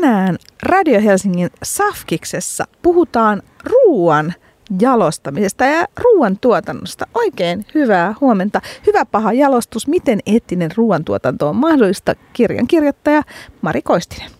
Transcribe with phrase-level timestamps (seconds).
[0.00, 4.34] tänään Radio Helsingin Safkiksessa puhutaan ruoan
[4.80, 7.06] jalostamisesta ja ruoantuotannosta.
[7.14, 8.60] Oikein hyvää huomenta.
[8.86, 9.88] Hyvä paha jalostus.
[9.88, 12.14] Miten eettinen ruoantuotanto on mahdollista?
[12.32, 13.22] Kirjan kirjoittaja
[13.62, 14.30] Mari Koistinen.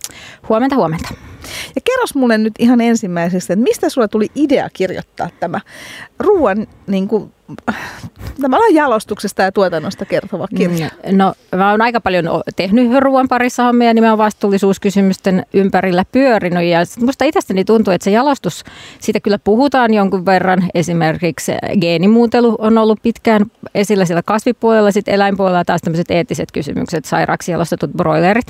[0.49, 1.09] Huomenta, huomenta.
[1.75, 5.61] Ja kerros mulle nyt ihan ensimmäiseksi, että mistä sulla tuli idea kirjoittaa tämä
[6.19, 7.33] ruoan niin kuin,
[8.43, 10.89] tavallaan jalostuksesta ja tuotannosta kertova kirja?
[11.11, 16.65] Mm, no mä oon aika paljon tehnyt ruoan parissa hommia, mä oon vastuullisuuskysymysten ympärillä pyörinyt
[16.65, 18.65] ja musta itsestäni tuntuu, että se jalostus,
[19.01, 20.69] siitä kyllä puhutaan jonkun verran.
[20.75, 27.53] Esimerkiksi geenimuutelu on ollut pitkään esillä siellä kasvipuolella, sitten eläinpuolella taas tämmöiset eettiset kysymykset, sairaaksi
[27.53, 28.47] jalostetut broilerit.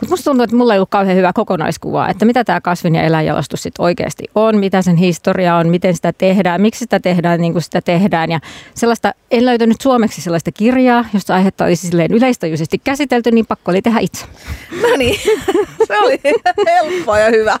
[0.00, 3.02] Mutta musta tuntuu, että mulla ei ollut kauhean hyvä kokonaiskuva, että mitä tämä kasvin- ja
[3.02, 7.52] eläinjalostus sitten oikeasti on, mitä sen historia on, miten sitä tehdään, miksi sitä tehdään niin
[7.52, 8.30] kuin sitä tehdään.
[8.30, 8.40] Ja
[8.74, 13.82] sellaista, en löytänyt suomeksi sellaista kirjaa, josta aihetta olisi silleen yleistajuisesti käsitelty, niin pakko oli
[13.82, 14.26] tehdä itse.
[14.82, 15.20] No niin,
[15.88, 16.20] se oli
[16.66, 17.58] helppoa ja hyvä.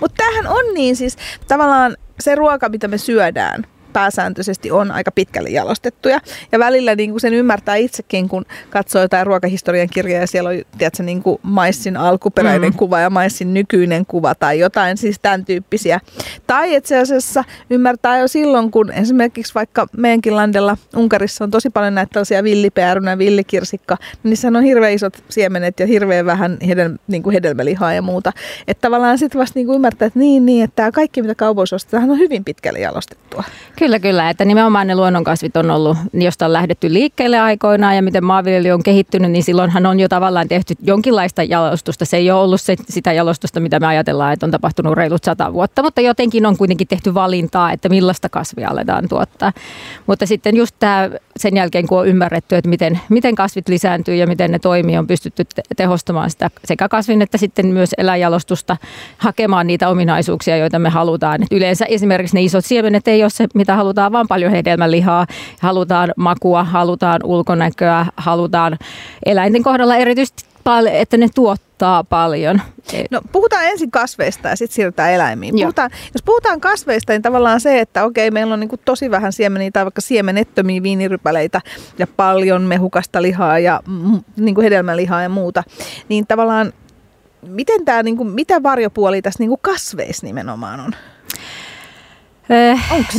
[0.00, 1.16] Mutta tämähän on niin siis
[1.48, 3.66] tavallaan se ruoka, mitä me syödään,
[3.98, 6.20] pääsääntöisesti on aika pitkälle jalostettuja.
[6.52, 10.56] Ja välillä niin kuin sen ymmärtää itsekin, kun katsoo jotain ruokahistorian kirjaa ja siellä on
[10.78, 12.76] tiedätkö, niin kuin maissin alkuperäinen mm.
[12.76, 16.00] kuva ja maissin nykyinen kuva tai jotain siis tämän tyyppisiä.
[16.46, 21.94] Tai itse asiassa ymmärtää jo silloin, kun esimerkiksi vaikka meidänkin landella Unkarissa on tosi paljon
[21.94, 27.22] näitä tällaisia villipäärynä, villikirsikka, niin niissä on hirveän isot siemenet ja hirveän vähän hedel, niin
[27.22, 28.32] kuin hedelmälihaa ja muuta.
[28.68, 31.76] Että tavallaan sitten vasta niin kuin ymmärtää, että niin, niin, että tämä kaikki mitä kaupoissa
[31.76, 33.44] ostetaan on hyvin pitkälle jalostettua.
[33.78, 34.30] Kyllä, kyllä.
[34.30, 38.82] Että nimenomaan ne luonnonkasvit on ollut, josta on lähdetty liikkeelle aikoinaan ja miten maanviljely on
[38.82, 42.04] kehittynyt, niin silloinhan on jo tavallaan tehty jonkinlaista jalostusta.
[42.04, 45.52] Se ei ole ollut se, sitä jalostusta, mitä me ajatellaan, että on tapahtunut reilut sata
[45.52, 49.52] vuotta, mutta jotenkin on kuitenkin tehty valintaa, että millaista kasvia aletaan tuottaa.
[50.06, 54.26] Mutta sitten just tämä sen jälkeen, kun on ymmärretty, että miten, miten kasvit lisääntyy ja
[54.26, 58.76] miten ne toimii, on pystytty tehostamaan sitä sekä kasvin että sitten myös eläinjalostusta
[59.18, 61.42] hakemaan niitä ominaisuuksia, joita me halutaan.
[61.42, 65.26] Et yleensä esimerkiksi ne isot siemenet ei ole se, mitä halutaan, vaan paljon hedelmälihaa,
[65.60, 68.78] halutaan makua, halutaan ulkonäköä, halutaan
[69.26, 72.62] eläinten kohdalla erityisesti paljon, että ne tuottaa paljon.
[73.10, 75.54] No puhutaan ensin kasveista ja sitten siirrytään eläimiin.
[75.54, 79.32] Puhutaan, jos puhutaan kasveista, niin tavallaan se, että okei, meillä on niin kuin tosi vähän
[79.32, 81.60] siemeniä tai vaikka siemenettömiä viinirypäleitä
[81.98, 83.82] ja paljon mehukasta lihaa ja
[84.36, 85.62] niin kuin hedelmälihaa ja muuta,
[86.08, 86.72] niin tavallaan
[87.46, 90.92] miten tämä, niin kuin, mitä varjopuoli tässä niin kuin kasveissa nimenomaan on?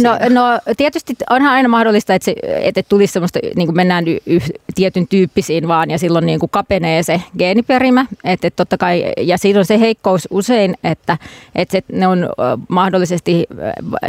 [0.03, 4.17] No, no tietysti onhan aina mahdollista, että, se, että tulisi semmoista, niin kuin mennään y,
[4.25, 4.39] y,
[4.75, 8.05] tietyn tyyppisiin vaan ja silloin niin kuin kapenee se geeniperimä.
[8.23, 11.17] Että, että totta kai, ja siinä on se heikkous usein, että,
[11.55, 12.29] että se, ne on
[12.67, 13.47] mahdollisesti,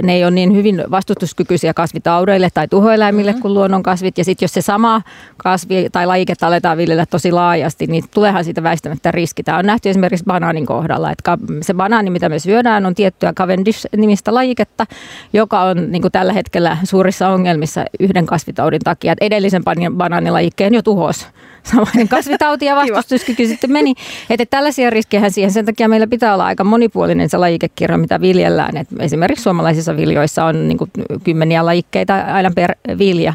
[0.03, 3.43] ne ei ole niin hyvin vastustuskykyisiä kasvitaudeille tai tuhoeläimille mm-hmm.
[3.43, 4.19] kuin luonnonkasvit.
[4.19, 5.03] Ja sitten jos se sama
[5.37, 9.43] kasvi tai lajiketta aletaan viljellä tosi laajasti, niin tuleehan siitä väistämättä riski.
[9.43, 14.35] Tämä on nähty esimerkiksi banaanin kohdalla, että se banaani, mitä me syödään, on tiettyä Cavendish-nimistä
[14.35, 14.87] lajiketta,
[15.32, 19.12] joka on niin kuin tällä hetkellä suurissa ongelmissa yhden kasvitaudin takia.
[19.12, 19.62] Että edellisen
[19.97, 21.26] banaanilajikkeen jo tuhos
[21.62, 23.94] samainen kasvitauti ja vastustuskyky sitten meni.
[24.31, 28.76] Että tällaisia riskejä siihen, sen takia meillä pitää olla aika monipuolinen se lajikekirja, mitä viljellään.
[28.76, 30.91] Et esimerkiksi suomalaisissa viljoissa on niin kuin
[31.25, 33.34] kymmeniä lajikkeita aina per vilja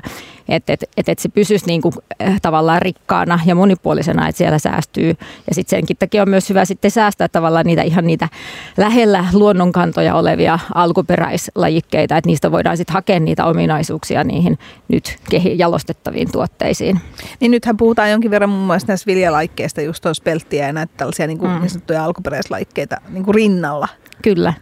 [0.50, 4.60] että et, et, et se pysyisi niin kuin, äh, tavallaan rikkaana ja monipuolisena, että siellä
[4.60, 5.10] säästyy.
[5.48, 8.30] Ja sitten senkin takia on myös hyvä sitten säästää tavallaan niitä ihan niitä
[8.78, 14.58] lähellä luonnonkantoja olevia alkuperäislajikkeita, että niistä voidaan sitten hakea niitä ominaisuuksia niihin
[14.88, 15.18] nyt
[15.56, 17.00] jalostettaviin tuotteisiin.
[17.40, 21.28] Niin nythän puhutaan jonkin verran muun muassa näistä viljalaikkeista, just on spelttiä ja näitä tällaisia
[21.28, 21.60] niin kuin mm.
[21.60, 23.88] niin sanottuja alkuperäislaikkeita niin kuin rinnalla.
[24.22, 24.54] Kyllä.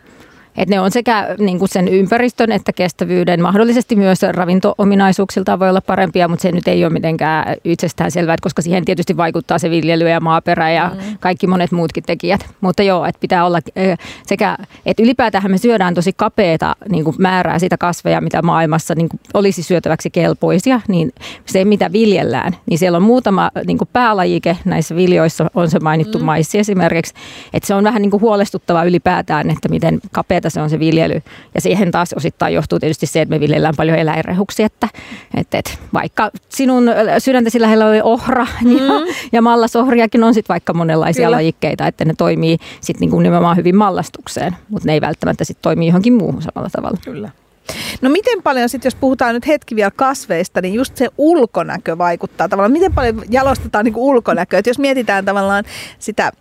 [0.57, 5.81] Et ne on sekä niin kuin sen ympäristön että kestävyyden, mahdollisesti myös ravinto-ominaisuuksiltaan voi olla
[5.81, 10.09] parempia, mutta se nyt ei ole mitenkään itsestään selvää, koska siihen tietysti vaikuttaa se viljely
[10.09, 11.17] ja maaperä ja mm.
[11.19, 12.45] kaikki monet muutkin tekijät.
[12.61, 13.59] Mutta joo, että pitää olla
[14.27, 19.09] sekä, että ylipäätään me syödään tosi kapeata niin kuin määrää sitä kasveja, mitä maailmassa niin
[19.09, 21.13] kuin olisi syötäväksi kelpoisia, niin
[21.45, 26.19] se mitä viljellään, niin siellä on muutama niin kuin päälajike näissä viljoissa, on se mainittu
[26.19, 26.25] mm.
[26.25, 27.13] maissi esimerkiksi,
[27.53, 30.79] että se on vähän niin kuin huolestuttava ylipäätään, että miten kapeata tärkeää se on se
[30.79, 31.21] viljely.
[31.55, 34.87] Ja siihen taas osittain johtuu tietysti se, että me viljellään paljon eläinrehuksia, että,
[35.37, 38.89] että, että vaikka sinun sydäntäsi lähellä oli ohra niin mm.
[38.89, 38.99] ja,
[39.31, 41.35] ja mallasohriakin on sitten vaikka monenlaisia Kyllä.
[41.35, 45.61] lajikkeita, että ne toimii sitten niin kuin nimenomaan hyvin mallastukseen, mutta ne ei välttämättä sitten
[45.61, 46.97] toimi johonkin muuhun samalla tavalla.
[47.05, 47.29] Kyllä.
[48.01, 52.49] No miten paljon sitten, jos puhutaan nyt hetki vielä kasveista, niin just se ulkonäkö vaikuttaa
[52.49, 52.71] tavallaan.
[52.71, 54.59] Miten paljon jalostetaan niin ulkonäköä?
[54.59, 55.63] Et jos mietitään tavallaan
[55.99, 56.31] sitä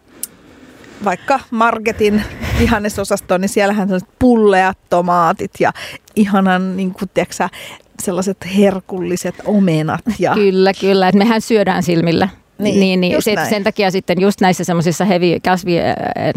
[1.04, 2.22] vaikka marketin
[2.58, 5.72] vihannesosastoon, niin siellähän sellaiset pulleat tomaatit ja
[6.16, 7.48] ihanan, niin kuin, tiiäksä,
[8.02, 10.04] sellaiset herkulliset omenat.
[10.18, 10.34] Ja...
[10.34, 11.08] Kyllä, kyllä.
[11.08, 12.28] Että mehän syödään silmillä.
[12.62, 15.76] Niin, niin, niin se, sen takia sitten just näissä semmoisissa heavy kasvi,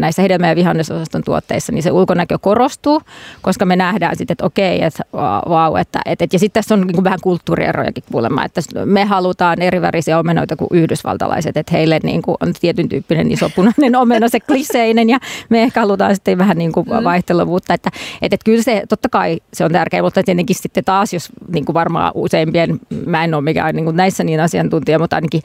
[0.00, 3.02] näissä hedelmä- ja vihannesosaston tuotteissa, niin se ulkonäkö korostuu,
[3.42, 5.02] koska me nähdään sitten, että okei, että
[5.48, 9.04] vau, että, että, että ja sitten tässä on niin kuin vähän kulttuurierojakin kuulemma, että me
[9.04, 14.28] halutaan eri värisiä omenoita kuin yhdysvaltalaiset, että heille niin kuin on tietyn tyyppinen isopunainen omena,
[14.28, 15.18] se kliseinen, ja
[15.48, 17.04] me ehkä halutaan sitten vähän niin kuin mm.
[17.04, 17.90] vaihteluvuutta, että,
[18.22, 21.64] että, että kyllä se, totta kai se on tärkeää, mutta tietenkin sitten taas, jos niin
[21.64, 25.40] kuin varmaan useimpien, mä en ole mikään niin kuin näissä niin asiantuntija, mutta ainakin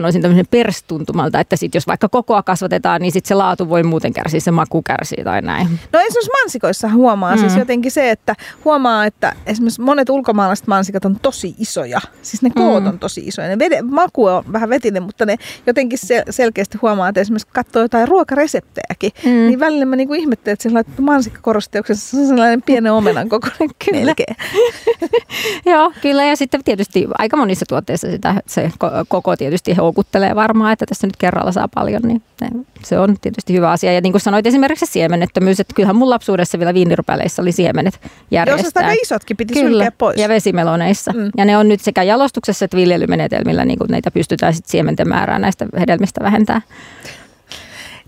[0.00, 4.12] sanoisin tämmöisen perstuntumalta, että sit jos vaikka kokoa kasvatetaan, niin sitten se laatu voi muuten
[4.12, 5.66] kärsiä, se maku kärsii tai näin.
[5.92, 7.48] No esimerkiksi mansikoissa huomaa siis mm.
[7.48, 12.00] siis jotenkin se, että huomaa, että esimerkiksi monet ulkomaalaiset mansikat on tosi isoja.
[12.22, 12.88] Siis ne koot mm.
[12.88, 13.48] on tosi isoja.
[13.48, 15.36] Ne vede, maku on vähän vetinen, mutta ne
[15.66, 19.30] jotenkin sel- selkeästi huomaa, että esimerkiksi katsoo jotain ruokareseptejäkin, mm.
[19.30, 20.68] niin välillä mä niinku ihmettelen, että
[21.00, 24.14] on mansikkakorosteoksessa se on sellainen pienen omenan kokoinen kyllä.
[25.72, 26.24] Joo, kyllä.
[26.24, 28.72] Ja sitten tietysti aika monissa tuotteissa sitä, se
[29.08, 32.22] koko tietysti houkuttelee varmaan, että tässä nyt kerralla saa paljon, niin
[32.84, 33.92] se on tietysti hyvä asia.
[33.92, 38.00] Ja niin kuin sanoit esimerkiksi se siemennettömyys, että kyllähän mun lapsuudessa vielä viinirypäleissä oli siemenet
[38.30, 38.82] järjestää.
[38.82, 40.20] Joo, isotkin piti Kyllä, pois.
[40.20, 41.12] ja vesimeloneissa.
[41.12, 41.30] Mm.
[41.36, 45.38] Ja ne on nyt sekä jalostuksessa että viljelymenetelmillä, niin kuin näitä pystytään sitten siementen määrää
[45.38, 46.60] näistä hedelmistä vähentää.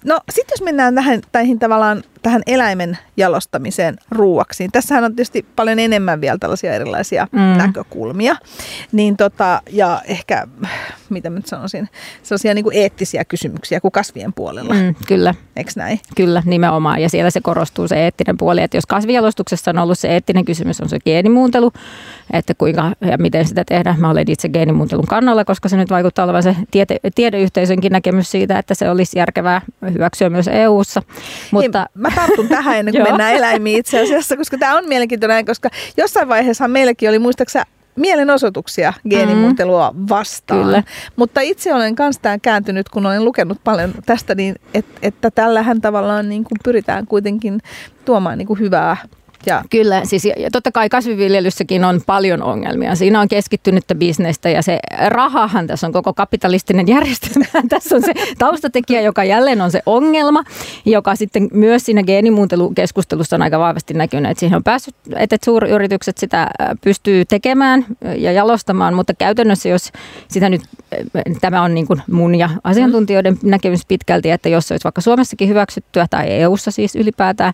[0.05, 4.69] No sitten jos mennään tähän, tähän tavallaan tähän eläimen jalostamiseen ruuaksi.
[4.73, 7.39] Tässähän on tietysti paljon enemmän vielä tällaisia erilaisia mm.
[7.39, 8.37] näkökulmia.
[8.93, 10.47] Niin tota, ja ehkä,
[11.11, 11.89] mitä mä nyt sanoisin,
[12.23, 14.75] sellaisia niin kuin eettisiä kysymyksiä kuin kasvien puolella.
[14.75, 15.35] Mm, kyllä.
[15.57, 16.01] Eikö näin?
[16.17, 17.03] Kyllä, nimenomaan.
[17.03, 20.81] Ja siellä se korostuu se eettinen puoli, että jos kasvijalostuksessa on ollut se eettinen kysymys,
[20.81, 21.73] on se geenimuuntelu,
[22.33, 24.01] että kuinka ja miten sitä tehdään.
[24.01, 28.59] Mä olen itse geenimuuntelun kannalla, koska se nyt vaikuttaa olevan se tiede, tiedeyhteisönkin näkemys siitä,
[28.59, 29.61] että se olisi järkevää
[29.95, 31.03] hyväksyä myös EU-ssa.
[31.51, 35.47] Mutta, Hei, mä tartun tähän ennen kuin mennään eläimiin itse asiassa, koska tämä on mielenkiintoinen,
[35.47, 37.65] koska jossain vaiheessa meilläkin oli muistaakseni
[37.97, 40.07] mielenosoituksia geenimuuntelua mm.
[40.09, 40.65] vastaan.
[40.65, 40.83] Kyllä.
[41.17, 45.81] Mutta itse olen myös tämän kääntynyt, kun olen lukenut paljon tästä, niin et, että tällähän
[45.81, 47.61] tavallaan niin kuin pyritään kuitenkin
[48.05, 48.97] tuomaan niin kuin hyvää
[49.47, 49.65] ja.
[49.71, 52.95] Kyllä, siis ja totta kai kasviviljelyssäkin on paljon ongelmia.
[52.95, 57.47] Siinä on keskittynyttä bisnestä ja se rahahan tässä on koko kapitalistinen järjestelmä.
[57.69, 60.45] tässä on se taustatekijä, joka jälleen on se ongelma,
[60.85, 66.19] joka sitten myös siinä geenimuuntelukeskustelussa on aika vahvasti näkynyt, että siihen on päässyt, että suuryritykset
[66.19, 66.51] sitä
[66.81, 67.87] pystyy tekemään
[68.17, 69.93] ja jalostamaan, mutta käytännössä jos
[70.29, 70.63] sitä nyt,
[71.41, 75.49] tämä on niin kuin mun ja asiantuntijoiden näkemys pitkälti, että jos se olisi vaikka Suomessakin
[75.49, 77.53] hyväksyttyä tai EU-ssa siis ylipäätään,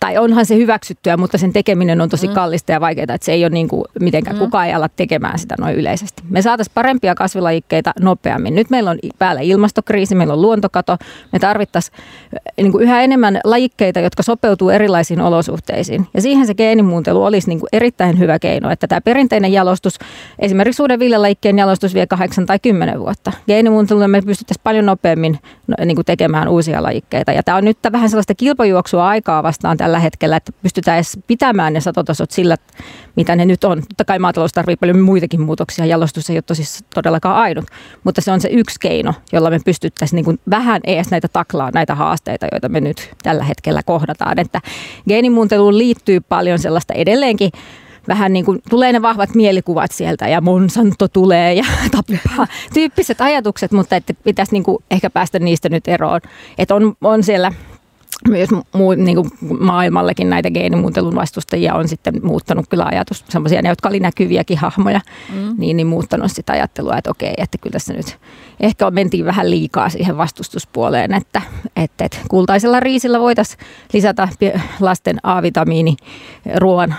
[0.00, 2.34] tai onhan se hyväksyttyä juttuja, mutta sen tekeminen on tosi mm.
[2.34, 4.40] kallista ja vaikeaa, että se ei ole niin kuin mitenkään, mm.
[4.40, 6.22] kukaan ei ala tekemään sitä noin yleisesti.
[6.30, 8.54] Me saataisiin parempia kasvilajikkeita nopeammin.
[8.54, 10.96] Nyt meillä on päällä ilmastokriisi, meillä on luontokato,
[11.32, 11.98] me tarvittaisiin
[12.56, 16.06] niin kuin yhä enemmän lajikkeita, jotka sopeutuu erilaisiin olosuhteisiin.
[16.14, 19.98] Ja siihen se geenimuuntelu olisi niin kuin erittäin hyvä keino, että tämä perinteinen jalostus,
[20.38, 23.32] esimerkiksi uuden viljelajikkeen jalostus vie kahdeksan tai kymmenen vuotta.
[23.46, 27.32] Geenimuuntelulla me pystyttäisiin paljon nopeammin no, niin kuin tekemään uusia lajikkeita.
[27.32, 31.72] Ja tämä on nyt vähän sellaista kilpajuoksua aikaa vastaan tällä hetkellä, että pystytään edes pitämään
[31.72, 32.56] ne satotasot sillä,
[33.16, 33.82] mitä ne nyt on.
[33.88, 36.64] Totta kai maatalous tarvitsee paljon muitakin muutoksia, jalostus ei ole
[36.94, 37.64] todellakaan ainut,
[38.04, 41.70] mutta se on se yksi keino, jolla me pystyttäisiin niin kuin vähän edes näitä taklaa,
[41.74, 44.38] näitä haasteita, joita me nyt tällä hetkellä kohdataan.
[44.38, 44.60] Että
[45.08, 47.50] geenimuunteluun liittyy paljon sellaista edelleenkin
[48.08, 53.72] vähän niin kuin tulee ne vahvat mielikuvat sieltä ja Monsanto tulee ja tappaa tyyppiset ajatukset,
[53.72, 56.20] mutta että pitäisi niin kuin ehkä päästä niistä nyt eroon.
[56.58, 57.52] Että on, on siellä
[58.28, 63.68] myös muu, niin kuin maailmallakin näitä geenimuuntelun vastustajia on sitten muuttanut kyllä ajatus, semmoisia ne,
[63.68, 65.00] jotka oli näkyviäkin hahmoja,
[65.34, 65.54] mm.
[65.58, 68.18] niin, niin muuttanut sitä ajattelua, että okei, että kyllä tässä nyt
[68.60, 71.42] ehkä mentiin vähän liikaa siihen vastustuspuoleen, että,
[71.76, 73.60] että, että kultaisella riisillä voitaisiin
[73.92, 74.28] lisätä
[74.80, 75.96] lasten A-vitamiini
[76.56, 76.94] ruoan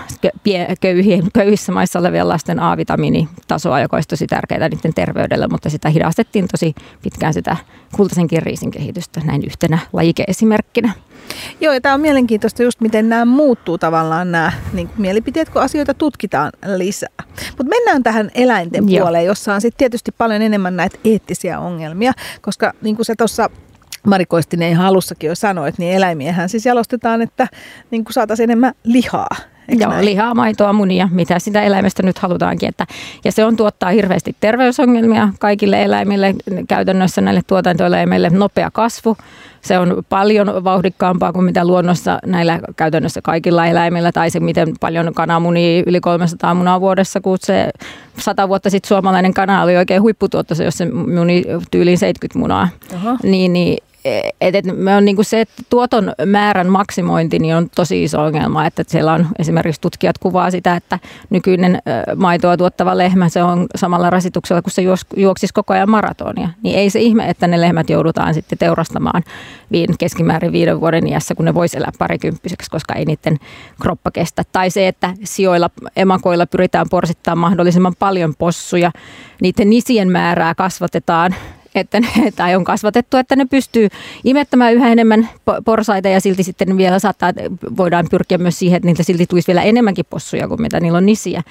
[1.32, 6.74] köyhissä maissa olevien lasten A-vitamiinitasoa, joka olisi tosi tärkeää niiden terveydelle, mutta sitä hidastettiin tosi
[7.02, 7.56] pitkään sitä
[7.96, 10.92] kultaisenkin riisin kehitystä näin yhtenä lajikeesimerkkinä.
[11.60, 15.94] Joo, ja tämä on mielenkiintoista just, miten nämä muuttuu tavallaan nämä niin mielipiteet, kun asioita
[15.94, 17.24] tutkitaan lisää.
[17.48, 19.04] Mutta mennään tähän eläinten Joo.
[19.04, 23.50] puoleen, jossa on sitten tietysti paljon enemmän näitä eettisiä ongelmia, koska niin kuin se tuossa
[24.06, 27.48] Marikoistinen ihan alussakin jo sanoit, niin eläimiähän siis jalostetaan, että
[27.90, 29.36] niin kuin saataisiin enemmän lihaa.
[29.68, 30.04] Eikö Joo, näin?
[30.04, 32.68] lihaa, maitoa, munia, mitä sitä eläimestä nyt halutaankin.
[32.68, 32.86] Että,
[33.24, 36.34] ja se on tuottaa hirveästi terveysongelmia kaikille eläimille,
[36.68, 39.16] käytännössä näille tuotantoeläimille nopea kasvu.
[39.66, 45.14] Se on paljon vauhdikkaampaa kuin mitä luonnossa näillä käytännössä kaikilla eläimillä, tai se miten paljon
[45.14, 47.70] kananmunia, yli 300 munaa vuodessa, kun se
[48.18, 52.68] sata vuotta sitten suomalainen kana oli oikein huipputuottoisa, jos se muni tyyliin 70 munaa.
[52.94, 53.16] Oho.
[53.22, 53.78] Niin, niin
[54.40, 58.66] et, et me on niinku se, että tuoton määrän maksimointi niin on tosi iso ongelma.
[58.66, 60.98] Että siellä on esimerkiksi tutkijat kuvaa sitä, että
[61.30, 61.78] nykyinen
[62.16, 64.82] maitoa tuottava lehmä, se on samalla rasituksella, kun se
[65.16, 66.48] juoksisi koko ajan maratonia.
[66.62, 69.22] Niin ei se ihme, että ne lehmät joudutaan sitten teurastamaan
[69.72, 73.36] viin, keskimäärin viiden vuoden iässä, kun ne voisi elää parikymppiseksi, koska ei niiden
[73.82, 74.42] kroppa kestä.
[74.52, 78.90] Tai se, että sijoilla, emakoilla pyritään porsittamaan mahdollisimman paljon possuja.
[79.42, 81.34] Niiden nisien määrää kasvatetaan
[81.80, 83.88] että ne, tai on kasvatettu, että ne pystyy
[84.24, 85.28] imettämään yhä enemmän
[85.64, 87.32] porsaita ja silti sitten vielä saattaa,
[87.76, 91.06] voidaan pyrkiä myös siihen, että niiltä silti tulisi vielä enemmänkin possuja kuin mitä niillä on
[91.06, 91.42] nisiä.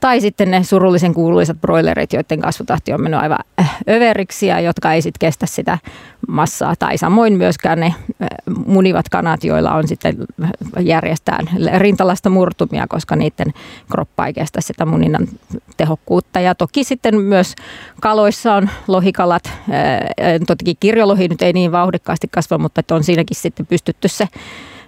[0.00, 4.92] Tai sitten ne surullisen kuuluisat broilerit, joiden kasvutahti on mennyt aivan äh, överiksi ja jotka
[4.92, 5.78] ei sitten kestä sitä
[6.28, 6.76] massaa.
[6.78, 8.28] Tai samoin myöskään ne äh,
[8.66, 10.16] munivat kanat, joilla on sitten
[10.80, 13.54] järjestään rintalasta murtumia, koska niiden
[13.90, 15.28] kroppa ei kestä sitä muninnan
[15.76, 16.40] tehokkuutta.
[16.40, 17.54] Ja toki sitten myös
[18.00, 19.50] kaloissa on lohikalat,
[20.46, 24.28] toki kirjolohi nyt ei niin vauhdikkaasti kasva, mutta on siinäkin sitten pystytty se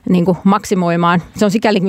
[0.09, 1.23] niin kuin maksimoimaan.
[1.37, 1.81] Se on sikäli,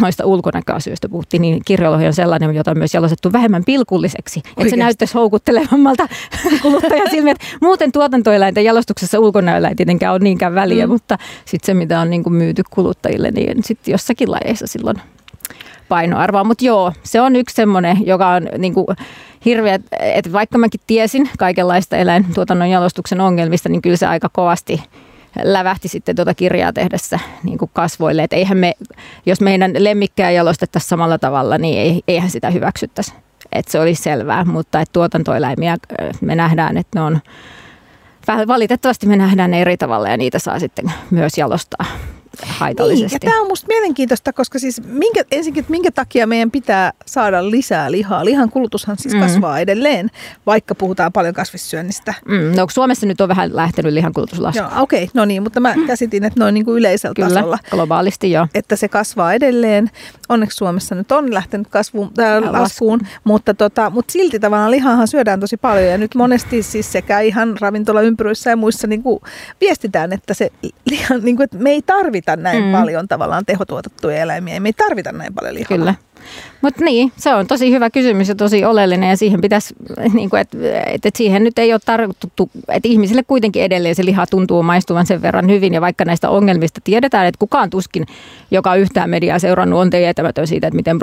[0.00, 4.42] noista ulkonäköasioista puhuttiin, niin kirjolohi on sellainen, jota on myös jalostettu vähemmän pilkulliseksi.
[4.56, 6.08] Että se näyttäisi houkuttelevammalta
[6.62, 7.34] kuluttajasilmiä.
[7.60, 10.92] Muuten tuotantoeläinten jalostuksessa ulkonäöllä ei tietenkään ole niinkään väliä, mm.
[10.92, 14.96] mutta sitten se, mitä on niin kuin myyty kuluttajille, niin sitten jossakin lajeissa silloin
[15.88, 16.44] painoarvoa.
[16.44, 18.86] Mutta joo, se on yksi semmoinen, joka on niin kuin
[19.44, 24.82] hirveä, että vaikka mäkin tiesin kaikenlaista eläintuotannon jalostuksen ongelmista, niin kyllä se aika kovasti
[25.42, 28.22] lävähti sitten tuota kirjaa tehdessä niin kuin kasvoille.
[28.22, 28.74] Että eihän me,
[29.26, 33.12] jos meidän lemmikkää jalostettaisiin samalla tavalla, niin eihän sitä hyväksyttäisi.
[33.52, 35.76] Että se olisi selvää, mutta että tuotantoeläimiä
[36.20, 37.20] me nähdään, että ne on
[38.48, 41.84] valitettavasti me nähdään ne eri tavalla ja niitä saa sitten myös jalostaa
[42.46, 43.04] haitallisesti.
[43.06, 46.92] Niin, ja tämä on musta mielenkiintoista, koska siis minkä, ensinnäkin, että minkä takia meidän pitää
[47.06, 48.24] saada lisää lihaa.
[48.24, 49.20] Lihan kulutushan siis mm.
[49.20, 50.10] kasvaa edelleen,
[50.46, 52.14] vaikka puhutaan paljon kasvissyönnistä.
[52.28, 52.56] Mm.
[52.56, 54.70] No Suomessa nyt on vähän lähtenyt lihan kulutus laskuun.
[54.72, 57.58] Joo, okei, okay, no niin, mutta mä käsitin, että noin niin kuin yleisellä Kyllä, tasolla.
[57.70, 58.46] globaalisti joo.
[58.54, 59.90] Että se kasvaa edelleen.
[60.28, 65.40] Onneksi Suomessa nyt on lähtenyt kasvuun, äh, laskuun, mutta, tota, mutta silti tavallaan lihahan syödään
[65.40, 69.20] tosi paljon ja nyt monesti siis sekä ihan ravintolaympyröissä ja muissa niin kuin
[69.60, 70.50] viestitään, että se
[70.90, 72.72] lihan, niin kuin, että me ei tarvita tarvita näin mm.
[72.72, 74.60] paljon tavallaan tehotuotettuja eläimiä.
[74.60, 75.78] Me ei tarvita näin paljon lihaa.
[75.78, 75.94] Kyllä.
[76.62, 79.74] Mutta niin, se on tosi hyvä kysymys ja tosi oleellinen ja siihen pitäisi,
[80.12, 84.26] niin kuin, että, että siihen nyt ei ole tarkoitettu, että ihmisille kuitenkin edelleen se liha
[84.26, 88.06] tuntuu maistuvan sen verran hyvin ja vaikka näistä ongelmista tiedetään, että kukaan tuskin,
[88.50, 90.98] joka yhtään mediaa seurannut, on tietämätön siitä, että miten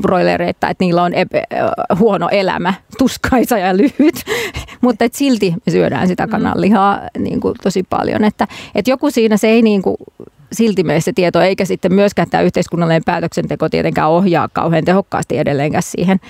[0.00, 4.14] broilereita, että niillä on ep- huono elämä, tuskaisa ja lyhyt,
[4.80, 9.36] mutta että silti me syödään sitä kananlihaa niin kuin tosi paljon, että, että joku siinä
[9.36, 9.96] se ei niin kuin,
[10.52, 15.82] silti mene se tieto, eikä sitten myöskään tämä yhteiskunnallinen päätöksenteko tietenkään ohjaa kauhean tehokkaasti edelleenkään
[15.82, 16.20] siihen,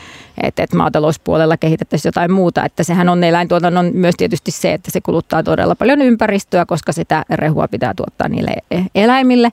[0.43, 2.65] että, että maatalouspuolella kehitettäisiin jotain muuta.
[2.65, 7.25] Että sehän on eläintuotannon myös tietysti se, että se kuluttaa todella paljon ympäristöä, koska sitä
[7.31, 9.51] rehua pitää tuottaa niille e-, eläimille.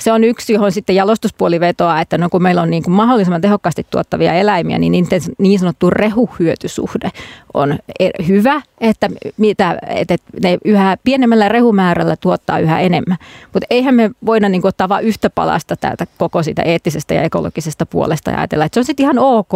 [0.00, 3.40] Se on yksi, johon sitten jalostuspuoli vetoaa, että no kun meillä on niin kuin mahdollisimman
[3.40, 5.06] tehokkaasti tuottavia eläimiä, niin
[5.38, 7.10] niin sanottu rehuhyötysuhde
[7.54, 13.18] on e-, hyvä, että, mitä, että ne yhä pienemmällä rehumäärällä tuottaa yhä enemmän.
[13.52, 17.22] Mutta eihän me voida niin kuin ottaa vain yhtä palasta täältä koko siitä eettisestä ja
[17.22, 19.52] ekologisesta puolesta ja ajatella, että se on sitten ihan ok,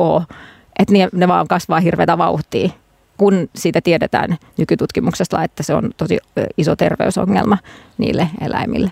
[0.79, 2.71] että ne, ne vaan kasvaa hirveätä vauhtia
[3.17, 6.19] kun siitä tiedetään nykytutkimuksesta, että se on tosi
[6.57, 7.59] iso terveysongelma
[7.99, 8.91] niille eläimille.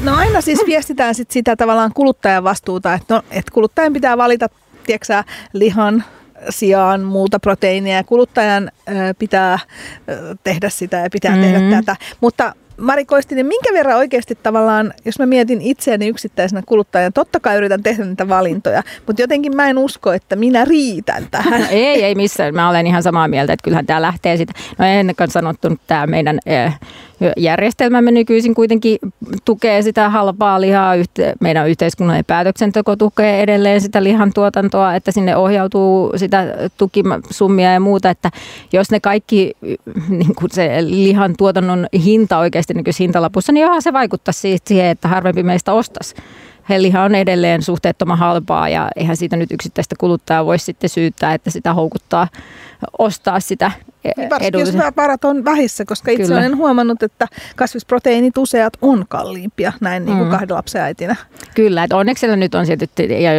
[0.00, 4.48] No aina siis viestitään sit sitä tavallaan kuluttajan vastuuta, että, no, että kuluttajan pitää valita
[4.86, 6.04] tiedätkö, lihan
[6.50, 8.70] sijaan muuta proteiinia ja kuluttajan
[9.18, 9.58] pitää
[10.44, 11.52] tehdä sitä ja pitää mm-hmm.
[11.52, 11.96] tehdä tätä.
[12.20, 17.56] Mutta Mari Koistinen, minkä verran oikeasti tavallaan, jos mä mietin itseäni yksittäisenä kuluttajana, totta kai
[17.56, 21.66] yritän tehdä niitä valintoja, mutta jotenkin mä en usko, että minä riitän tähän.
[21.70, 22.54] ei, ei missään.
[22.54, 24.52] Mä olen ihan samaa mieltä, että kyllähän tämä lähtee sitä.
[24.78, 26.74] No ennen sanottu, tämä meidän eh,
[27.36, 28.98] järjestelmämme nykyisin kuitenkin
[29.44, 30.94] tukee sitä halpaa lihaa.
[31.40, 36.44] Meidän yhteiskunnallinen päätöksenteko tukee edelleen sitä lihan tuotantoa, että sinne ohjautuu sitä
[36.76, 38.10] tukisummia ja muuta.
[38.10, 38.30] Että
[38.72, 39.52] jos ne kaikki,
[40.08, 44.32] niin kuin se lihan tuotannon hinta oikeasti nykyisessä hintalapussa, niin johon se vaikuttaa
[44.64, 46.14] siihen, että harvempi meistä ostaisi
[46.78, 51.50] liha on edelleen suhteettoman halpaa ja eihän siitä nyt yksittäistä kuluttajaa voi sitten syyttää, että
[51.50, 52.28] sitä houkuttaa
[52.98, 53.70] ostaa sitä
[54.04, 56.38] Niin Varsinkin jos varat on vähissä, koska itse Kyllä.
[56.38, 60.30] olen huomannut, että kasvisproteiinit useat on kalliimpia näin niin kuin Mm.
[60.30, 61.16] kahden lapsen äitinä.
[61.54, 63.30] Kyllä, että onneksi siellä nyt on tietysti ja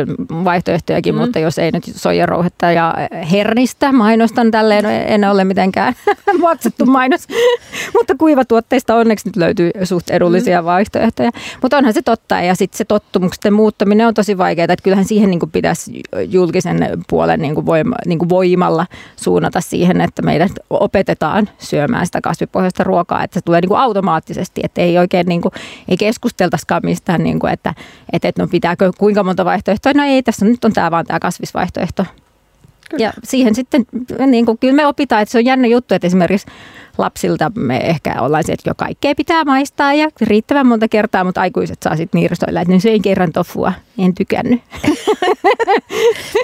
[0.44, 1.22] vaihtoehtojakin, Mm.
[1.22, 2.96] mutta jos ei nyt soijarouhetta ja
[3.32, 5.94] hernistä mainostan tälleen, en ole mitenkään
[6.42, 7.28] maksettu mainos,
[7.98, 10.66] mutta kuivatuotteista onneksi nyt löytyy suht edullisia mm.
[10.66, 11.32] vaihtoehtoja.
[11.62, 15.30] Mutta onhan se totta ja sitten se tottumuksen muuttaminen on tosi vaikeaa, että kyllähän siihen
[15.30, 16.78] niin pitäisi julkisen
[17.10, 22.84] puolen niin kuin voima, niin kuin voimalla suunnata siihen, että meidät opetetaan syömään sitä kasvipohjaista
[22.84, 25.52] ruokaa, että se tulee niin kuin automaattisesti, että ei oikein niin kuin,
[25.88, 27.74] ei keskusteltaisikaan mistään, niin kuin, että,
[28.14, 31.20] että, että no pitääkö kuinka monta vaihtoehtoa, no ei tässä nyt on tämä vaan tämä
[31.20, 32.06] kasvisvaihtoehto.
[32.90, 33.04] Kyllä.
[33.04, 33.86] Ja siihen sitten,
[34.28, 36.48] niin kuin, kyllä me opitaan, että se on jännä juttu, että esimerkiksi
[36.98, 41.42] lapsilta me ehkä ollaan se, että jo kaikkea pitää maistaa ja riittävän monta kertaa, mutta
[41.42, 44.62] aikuiset saa sitten niirsoilla, että ne söin kerran tofua, en tykännyt.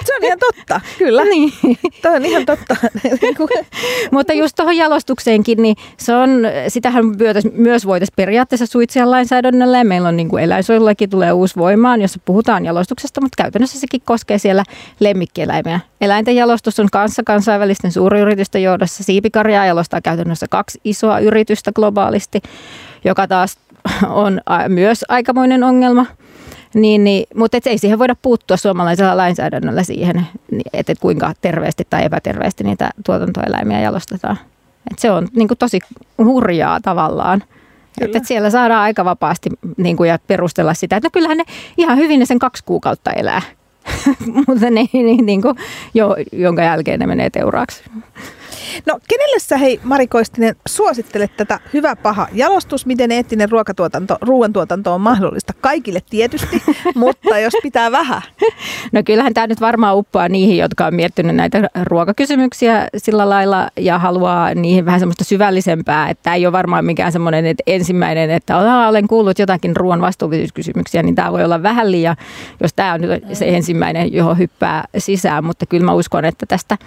[0.04, 1.24] Se on ihan totta, kyllä.
[1.24, 1.52] niin.
[2.02, 2.76] Tämä on ihan totta.
[4.12, 6.30] Mutta just tuohon jalostukseenkin, niin se on,
[6.68, 7.04] sitähän
[7.52, 9.78] myös voitaisiin periaatteessa suitsia lainsäädännöllä.
[9.78, 10.42] Ja meillä on niin kuin
[11.10, 14.64] tulee uusi voimaan, jossa puhutaan jalostuksesta, mutta käytännössä sekin koskee siellä
[15.00, 15.80] lemmikkieläimiä.
[16.00, 19.04] Eläinten jalostus on kanssa kansainvälisten suuryritysten johdossa.
[19.04, 22.42] Siipikarjaa jalostaa käytännössä kaksi isoa yritystä globaalisti,
[23.04, 23.58] joka taas
[24.08, 26.06] on myös aikamoinen ongelma.
[26.74, 31.32] Niin, niin, mutta et ei siihen voida puuttua suomalaisella lainsäädännöllä siihen, niin, että et kuinka
[31.40, 34.38] terveesti tai epäterveesti niitä tuotantoeläimiä jalostetaan.
[34.90, 35.80] Et se on niin kuin tosi
[36.18, 37.42] hurjaa tavallaan.
[38.00, 41.44] Että et siellä saadaan aika vapaasti niin kuin, ja perustella sitä, että no kyllähän ne
[41.76, 43.42] ihan hyvin ne sen kaksi kuukautta elää.
[44.46, 45.56] mutta ne, niin, niin kuin,
[45.94, 47.84] jo, jonka jälkeen ne menee teuraaksi.
[48.86, 54.94] No kenelle sä hei Mari Koistinen suosittelet tätä hyvä paha jalostus, miten eettinen ruokatuotanto, ruoantuotanto
[54.94, 56.62] on mahdollista kaikille tietysti,
[56.94, 58.22] mutta jos pitää vähän.
[58.92, 63.98] No kyllähän tämä nyt varmaan uppoaa niihin, jotka on miettinyt näitä ruokakysymyksiä sillä lailla ja
[63.98, 66.08] haluaa niihin vähän semmoista syvällisempää.
[66.10, 70.00] Että tämä ei ole varmaan mikään semmoinen että ensimmäinen, että "Aa, olen kuullut jotakin ruoan
[70.00, 72.16] vastuullisuuskysymyksiä, niin tämä voi olla vähän liian,
[72.60, 75.44] jos tämä on nyt se ensimmäinen, johon hyppää sisään.
[75.44, 76.78] Mutta kyllä mä uskon, että tästä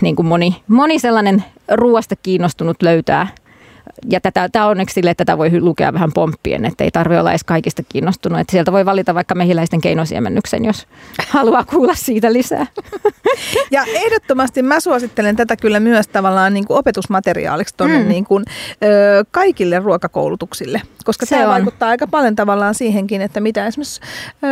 [0.00, 3.26] niin kuin moni, moni sellainen ruoasta kiinnostunut löytää
[4.10, 7.20] ja tätä, tämä on onneksi sille, että tätä voi lukea vähän pomppien, että ei tarvitse
[7.20, 8.40] olla edes kaikista kiinnostunut.
[8.40, 10.86] Että sieltä voi valita vaikka mehiläisten keinosiemennyksen, jos
[11.28, 12.66] haluaa kuulla siitä lisää.
[13.70, 18.08] Ja ehdottomasti mä suosittelen tätä kyllä myös tavallaan niin kuin opetusmateriaaliksi tuonne Mm.
[18.08, 18.44] niin kuin,
[18.84, 21.52] ö, kaikille ruokakoulutuksille, koska Se tämä on.
[21.54, 24.00] vaikuttaa aika paljon tavallaan siihenkin, että mitä esimerkiksi
[24.44, 24.46] ö,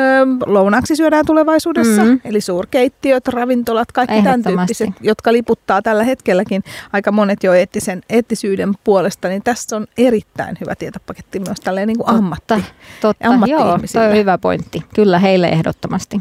[0.47, 2.21] lounaaksi syödään tulevaisuudessa, Mm.
[2.25, 8.73] eli suurkeittiöt, ravintolat, kaikki tämän tyyppiset, jotka liputtaa tällä hetkelläkin aika monet jo eettisen, eettisyyden
[8.85, 12.55] puolesta, niin tässä on erittäin hyvä tietopaketti myös tälleen niin kuin ammatti.
[13.01, 13.25] totta.
[13.25, 14.03] Joo, ammatti-ihmisille.
[14.05, 14.83] toi on hyvä pointti.
[14.95, 16.21] Kyllä heille ehdottomasti.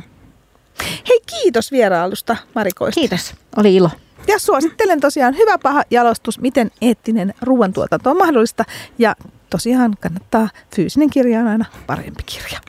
[1.09, 3.09] Hei, kiitos vierailusta Mari Koistinen.
[3.09, 3.35] Kiitos.
[3.57, 3.89] Oli ilo.
[4.27, 8.65] Ja suosittelen tosiaan hyvä paha jalostus, miten eettinen ruoantuotanto on mahdollista.
[8.97, 9.15] Ja
[9.49, 12.59] tosiaan kannattaa, fyysinen kirja on aina parempi kirja.